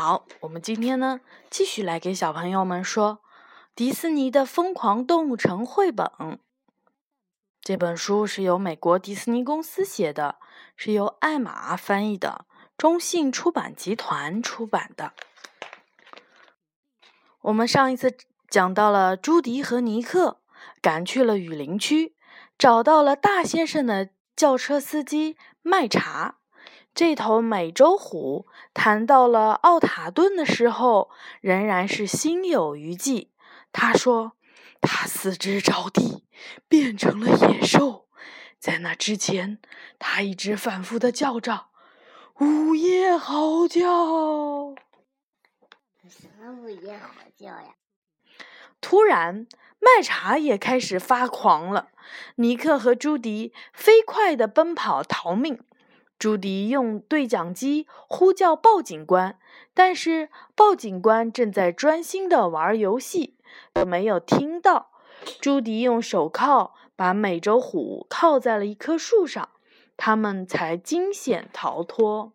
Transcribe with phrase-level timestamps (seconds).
[0.00, 3.18] 好，我们今天呢，继续来给小朋友们说
[3.74, 6.08] 迪士尼的《疯狂动物城》绘本。
[7.60, 10.36] 这本书是由美国迪士尼公司写的，
[10.76, 15.14] 是由艾玛翻译的，中信出版集团出版的。
[17.40, 18.16] 我们上一次
[18.48, 20.40] 讲到了朱迪和尼克
[20.80, 22.14] 赶去了雨林区，
[22.56, 26.37] 找到了大先生的轿车司机麦茶。
[26.98, 31.08] 这头美洲虎谈到了奥塔顿的时候，
[31.40, 33.30] 仍然是心有余悸。
[33.70, 34.32] 他说
[34.82, 36.24] ：“他四肢着地，
[36.66, 38.08] 变成了野兽。
[38.58, 39.60] 在那之前，
[40.00, 41.66] 他一直反复的叫着
[42.40, 44.74] ‘午夜嚎叫’。
[46.10, 47.76] 什么午夜嚎叫呀？”
[48.82, 49.46] 突然，
[49.78, 51.90] 麦茶也开始发狂了。
[52.34, 55.60] 尼克和朱迪飞快地奔跑逃命。
[56.18, 59.38] 朱迪用对讲机呼叫鲍警官，
[59.72, 63.36] 但是鲍警官正在专心的玩游戏，
[63.86, 64.90] 没有听到。
[65.40, 69.48] 朱迪用手铐把美洲虎铐在了一棵树上，
[69.96, 72.32] 他们才惊险逃脱。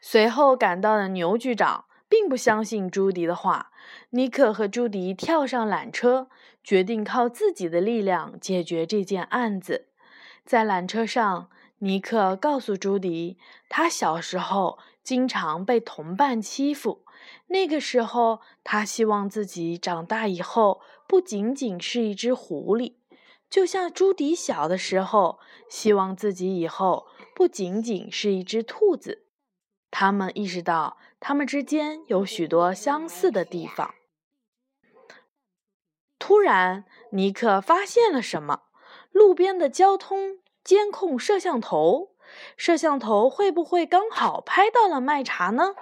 [0.00, 3.72] 随后赶到的牛局长并不相信朱迪的话，
[4.10, 6.28] 尼克和朱迪跳上缆车，
[6.62, 9.88] 决定靠自己的力量解决这件案子。
[10.44, 11.48] 在缆车上。
[11.84, 13.36] 尼克告诉朱迪，
[13.68, 17.04] 他小时候经常被同伴欺负。
[17.48, 22.94] 那个时候，他希望自己长大以后不仅仅是一只狐狸，
[23.50, 29.24] 就像朱迪小的时候希望自己以后不仅仅是一只兔子。
[29.90, 33.92] 他们意识到，他们之间有许多相似的地方。
[36.20, 38.62] 突然，尼克发现了什么？
[39.10, 40.38] 路边的交通。
[40.64, 42.10] 监控摄像头，
[42.56, 45.74] 摄像头会不会刚好拍到了麦茶呢？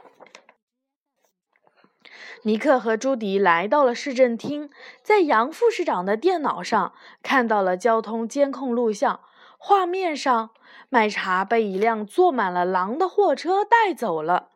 [2.42, 4.70] 尼克和朱迪来到了市政厅，
[5.02, 9.20] 在杨副市长的电脑上看到了交通监控录像。
[9.58, 10.50] 画面上，
[10.88, 14.48] 麦茶被一辆坐满了狼的货车带走了。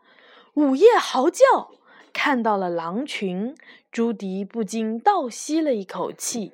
[0.55, 1.73] 午夜嚎叫，
[2.15, 3.55] 看到了狼群，
[3.93, 6.53] 朱迪不禁倒吸了一口气。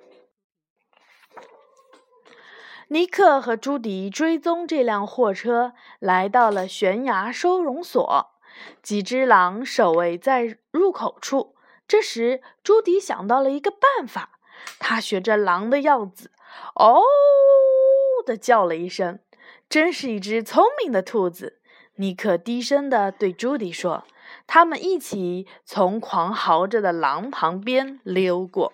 [2.92, 8.30] 尼克和朱迪追踪这辆货车，来到了悬崖收容所。
[8.82, 11.54] 几只狼守卫在入口处。
[11.86, 14.40] 这时，朱迪想到了一个办法，
[14.80, 16.32] 他学着狼的样子
[16.74, 17.00] ，“哦”
[18.26, 19.20] 的叫了一声，
[19.68, 21.60] 真是一只聪明的兔子。
[21.94, 24.02] 尼克低声地对朱迪说
[24.48, 28.72] ：“他们一起从狂嚎着的狼旁边溜过。”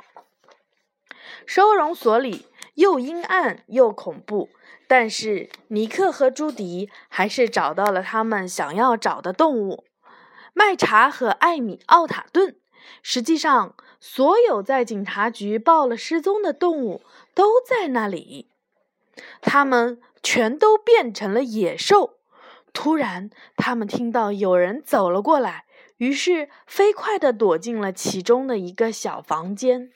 [1.44, 2.46] 收容所里。
[2.76, 4.48] 又阴暗又恐怖，
[4.86, 9.84] 但是尼克和朱迪还是找到了他们想要找的动物——
[10.52, 12.56] 麦茶和艾米奥塔顿。
[13.02, 17.02] 实际上，所有在警察局报了失踪的动物
[17.34, 18.50] 都在那里。
[19.40, 22.18] 他们全都变成了野兽。
[22.74, 25.64] 突然，他们听到有人走了过来，
[25.96, 29.90] 于是飞快地躲进了其中的一个小房间。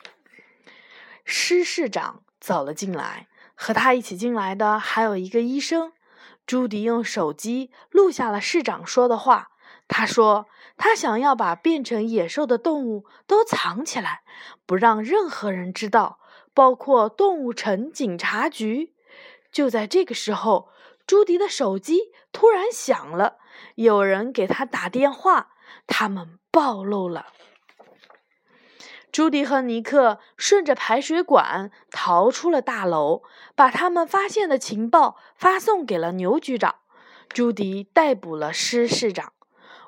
[1.27, 2.23] 施市长。
[2.41, 5.93] 走了进来，和他一起进来的还有一个医生。
[6.47, 9.51] 朱迪用手机录下了市长说的话。
[9.87, 10.47] 他说
[10.79, 14.23] ：“他想要把变成野兽的动物都藏起来，
[14.65, 16.21] 不让任何人知道，
[16.55, 18.95] 包括动物城警察局。”
[19.51, 20.69] 就在这个时候，
[21.07, 23.39] 朱迪的手机突然响了，
[23.75, 25.49] 有人给他打电话，
[25.89, 27.27] 他们暴露了。
[29.13, 33.23] 朱迪和尼克顺着排水管逃出了大楼，
[33.55, 36.77] 把他们发现的情报发送给了牛局长。
[37.29, 39.33] 朱迪逮捕了施市长。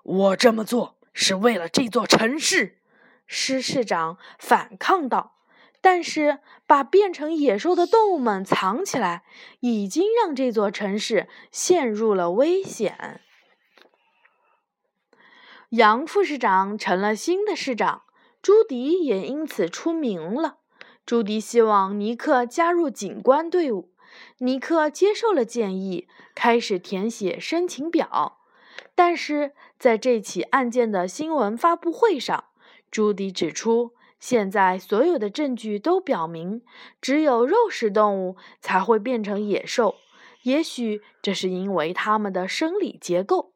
[0.02, 2.78] 我这么做是为了这座城市，
[3.26, 5.36] 施市长反抗道。
[5.80, 9.24] 但是把变成野兽的动物们藏起来，
[9.58, 13.20] 已经让这座城市陷入了危险。
[15.70, 18.02] 杨副市长成了新的市长。
[18.42, 20.56] 朱迪也因此出名了。
[21.06, 23.90] 朱迪希望尼克加入警官队伍，
[24.38, 28.40] 尼克接受了建议，开始填写申请表。
[28.96, 32.46] 但是在这起案件的新闻发布会上，
[32.90, 36.62] 朱迪指出，现在所有的证据都表明，
[37.00, 39.94] 只有肉食动物才会变成野兽。
[40.42, 43.52] 也许这是因为它们的生理结构，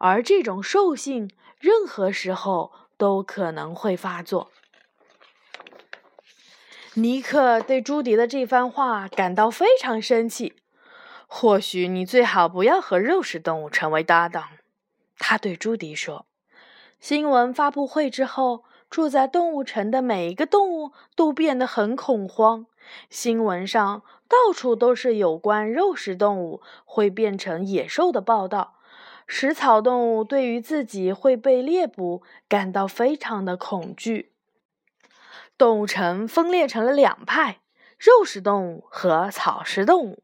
[0.00, 1.30] 而这种兽性
[1.60, 2.72] 任何时候。
[2.96, 4.50] 都可能会发作。
[6.94, 10.54] 尼克对朱迪的这番话感到非常生气。
[11.26, 14.44] 或许你最好不要和肉食动物成为搭档。
[15.18, 16.24] 他对朱迪说。
[17.00, 22.66] 新闻发布会之后，住在动物城的每一个动物都变得很恐慌。
[23.10, 28.75] 新闻上到处都是有关肉食动物会变成野兽的报道。
[29.26, 34.32] 食草动物对于自己会被猎捕感到非常的恐惧。
[35.58, 37.60] 动物城分裂成了两派：
[37.98, 40.22] 肉食动物和草食动物。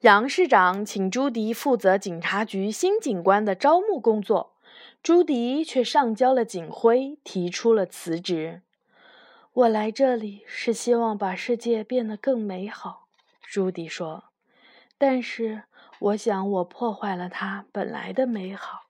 [0.00, 4.56] 杨市长请朱迪负责警察局新警官的招募工作，
[5.00, 8.62] 朱迪却上交了警徽，提出了辞职。
[9.52, 13.06] 我来这里是希望把世界变得更美好，
[13.42, 14.24] 朱迪说。
[14.98, 15.62] 但是
[16.02, 18.86] 我想我破坏了它本来的美好。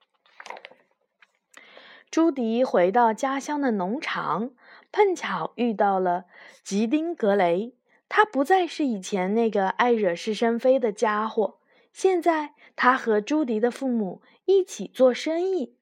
[2.09, 4.49] 朱迪回到家乡的农场，
[4.91, 6.25] 碰巧遇到了
[6.63, 7.75] 吉丁·格雷。
[8.09, 11.59] 他不再是以前那个爱惹是生非的家伙。
[11.91, 15.75] 现在，他和朱迪的父母一起做生意。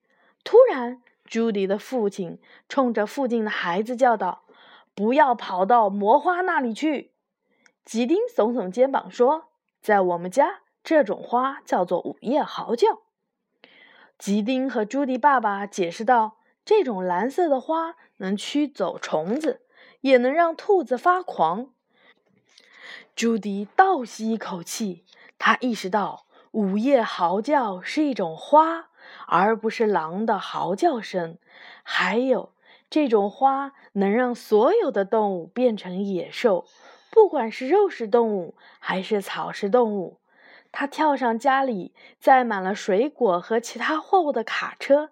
[0.43, 4.43] 突然，朱迪的父亲冲着附近的孩子叫道
[4.93, 7.11] ：“不要跑到魔花那里去！”
[7.85, 9.49] 吉丁耸耸肩膀说
[9.81, 13.01] ：“在我们家，这种花叫做午夜嚎叫。”
[14.17, 19.61] 吉丁和朱迪爸爸解释道：“这种蓝色的花能驱走虫子，
[20.01, 21.69] 也能让兔子发狂。”
[23.15, 25.03] 朱迪倒吸一口气，
[25.37, 28.89] 他意识到午夜嚎叫是一种花，
[29.27, 31.37] 而不是狼的嚎叫声。
[31.83, 32.53] 还有，
[32.89, 36.65] 这种花能让所有的动物变成野兽，
[37.09, 40.20] 不管是肉食动物还是草食动物。
[40.71, 45.09] 他跳上家里载满了水果和其他货物的卡车，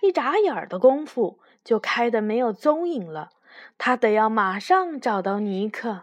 [0.00, 3.30] 一眨眼的功夫就开得没有踪影了。
[3.76, 6.02] 他得要马上找到尼克。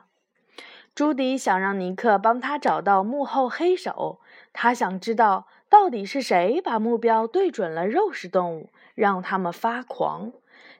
[0.93, 4.19] 朱迪想让尼克帮他找到幕后黑手，
[4.53, 10.33] 他想知道到底是谁把目标对准了肉食动物，让他们发狂。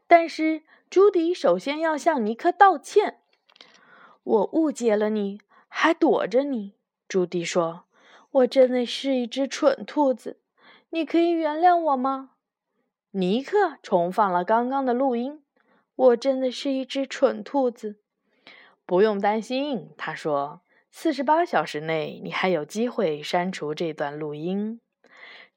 [0.08, 3.20] 但是朱迪首先要向尼克道歉。
[4.24, 6.74] 我误解了你，还躲着你。
[7.08, 7.86] 朱迪说
[8.32, 10.40] ：“我真的是一只蠢兔子，
[10.90, 12.32] 你可以原谅我吗？”
[13.12, 15.44] 尼克重放了刚刚的录音
[15.96, 18.00] ：“我真的是一只蠢兔子。”
[18.86, 20.62] 不用担心，他说
[20.92, 24.80] ：“四十八小时内，你还有机会删除这段录音。”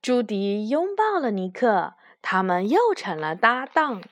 [0.01, 4.03] 朱迪拥抱了尼克，他们又成了搭档。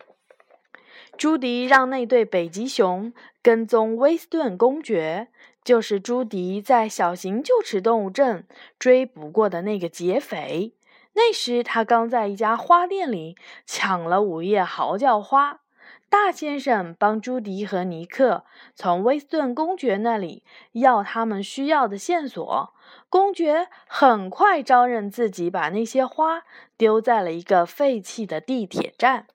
[1.19, 5.29] 朱迪让那对北极熊跟踪威斯顿公爵，
[5.63, 8.47] 就是朱迪在小型臼齿动物镇
[8.79, 10.75] 追捕过的那个劫匪。
[11.15, 13.37] 那时他刚在一家花店里
[13.67, 15.61] 抢了午夜嚎叫花。
[16.09, 20.43] 大先生帮朱迪和尼克从威斯顿公爵那里
[20.73, 22.75] 要他们需要的线索。
[23.09, 26.43] 公爵很快招认自己把那些花
[26.77, 29.27] 丢在了一个废弃的地铁站。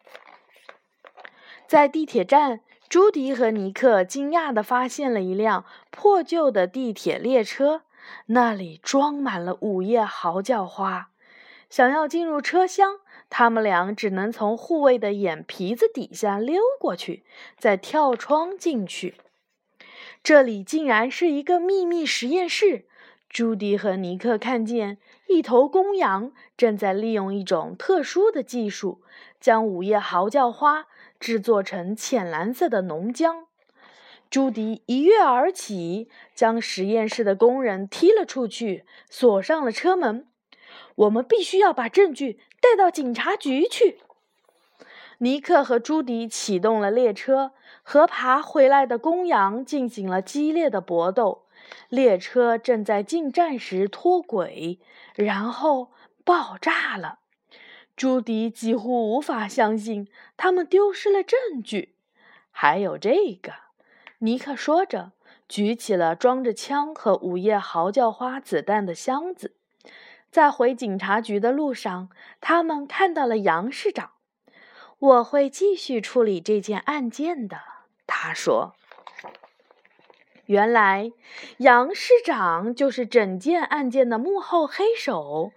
[1.66, 7.82] 在地铁站，朱迪和尼克惊讶地发现了一辆破旧的地铁列车，
[8.28, 11.10] 那里装满了午夜嚎叫花。
[11.70, 13.00] 想要进入车厢。
[13.28, 17.24] 他们俩只能从护卫的眼皮子底下溜过去，
[17.58, 19.16] 再跳窗进去。
[20.24, 22.86] 这里竟然是一个秘密实验室。
[23.28, 29.02] 朱迪和尼克看见一头公羊正在利用一种特殊的技术，
[29.42, 30.86] 将午夜嚎叫花
[31.26, 33.46] 制作成浅蓝色的浓浆。
[34.30, 40.28] 朱迪一跃而起，将实验室的工人踢了出去，锁上了车门。
[40.94, 44.02] 我们必须要把证据带到警察局去。
[45.18, 51.48] 尼克和朱迪启动了列车，和爬回来的公羊进行了激烈的搏斗。
[51.90, 54.80] 列车正在进站时脱轨，
[55.16, 55.90] 然后
[56.24, 57.18] 爆炸了。
[57.96, 61.96] 朱迪几乎无法相信他们丢失了证据。
[62.52, 63.54] 还有这个，
[64.20, 65.14] 尼克说着，
[65.48, 69.56] 举起了装着枪和午夜嚎叫花子弹的箱子。
[70.30, 72.10] 在回警察局的路上，
[72.42, 74.12] 他们看到了杨市长。
[75.00, 77.60] 我会继续处理这件案件的，
[78.06, 78.76] 他说。
[80.46, 81.12] 原来，
[81.58, 85.52] 杨市长就是整件案件的幕后黑手。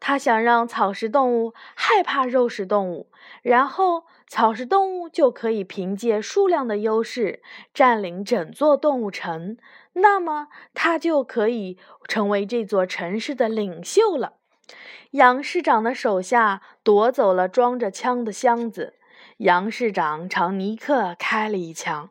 [0.00, 3.06] 他想让草食动物害怕肉食动物，
[3.42, 7.40] 然后草食动物就可以凭借数量的优势
[7.72, 9.56] 占领整座动物城。
[9.92, 14.34] 那么，他就可以成为这座城市的领袖了。
[15.12, 18.94] 杨市长的手下夺走了装着枪的箱子。
[19.36, 22.10] 杨市长朝尼克开了一枪，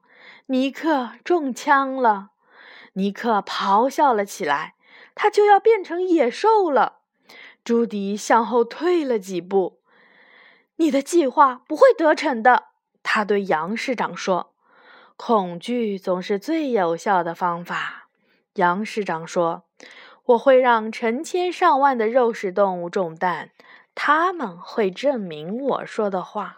[0.52, 2.32] 尼克中枪了。
[2.96, 4.76] 尼克咆哮了起来，
[5.16, 7.00] 他就要变成野兽了。
[7.64, 9.80] 朱迪向后退了几步。
[10.76, 12.66] “你的计划不会得逞的。”
[13.02, 14.54] 他对杨市长说。
[15.16, 18.10] “恐惧总是最有效的方法。”
[18.56, 19.64] 杨市长说。
[20.26, 23.52] “我会让成千上万的肉食动物中弹，
[23.96, 26.58] 他们会证明我说的话。”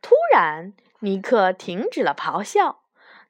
[0.00, 2.80] 突然，尼克停止了咆哮。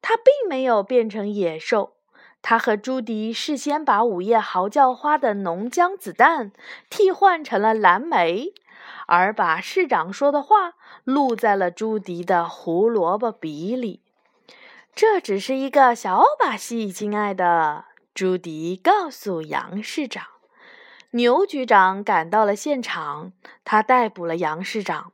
[0.00, 1.92] 他并没有变成野兽。
[2.40, 6.50] 他和朱迪事先把午夜嚎叫花的浓浆子弹
[6.90, 8.52] 替换成了蓝莓，
[9.06, 10.72] 而把市长说的话
[11.04, 14.00] 录在了朱迪的胡萝卜笔里。
[14.92, 17.84] 这只是一个小把戏，亲爱的。
[18.12, 20.26] 朱迪告诉杨市长。
[21.12, 23.32] 牛局长赶到了现场，
[23.64, 25.12] 他逮捕了杨市长。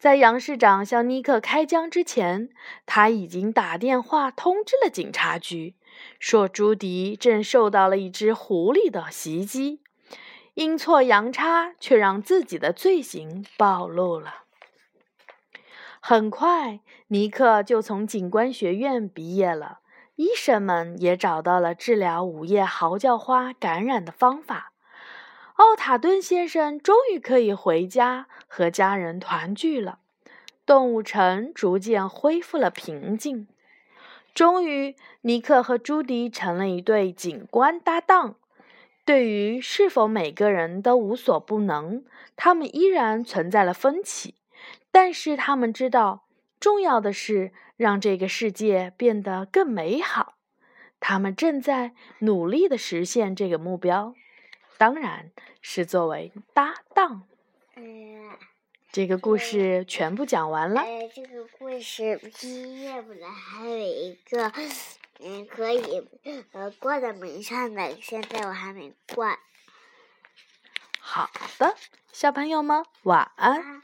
[0.00, 2.48] 在杨市长向尼克开枪之前，
[2.86, 5.74] 他已经打电话通知了警察局，
[6.18, 9.82] 说朱迪正受到了一只狐狸的袭击，
[10.54, 14.44] 阴错阳差却让自己的罪行暴露了。
[16.00, 19.80] 很快，尼克就从警官学院毕业了，
[20.16, 24.69] 医生们也找到了治疗午夜嚎叫花感染的方法。
[25.60, 29.98] 奥塔顿先生终于可以回家和家人团聚了，
[30.64, 33.46] 动物城逐渐恢复了平静。
[34.32, 38.36] 终于，尼克和朱迪成了一对警官搭档。
[39.04, 44.36] 对于是否每个人都无所不能，他们依然存在了分歧。
[44.90, 46.24] 但是他们知道，
[46.58, 50.36] 重要的是让这个世界变得更美好。
[51.00, 54.14] 他们正在努力地实现这个目标。
[54.80, 57.28] 当然是作为搭档。
[57.74, 58.30] 嗯，
[58.90, 60.80] 这个故事全部讲完了。
[60.80, 64.50] 呃，这个故事第一页本来还有一个，
[65.18, 66.08] 嗯，可以
[66.52, 69.38] 呃挂在门上的，现在我还没挂。
[70.98, 71.76] 好的，
[72.10, 73.82] 小朋友们晚安。